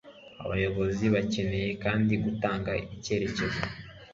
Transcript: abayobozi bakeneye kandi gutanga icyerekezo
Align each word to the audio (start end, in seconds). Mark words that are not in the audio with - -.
abayobozi 0.43 1.05
bakeneye 1.13 1.69
kandi 1.83 2.13
gutanga 2.23 2.71
icyerekezo 2.95 3.61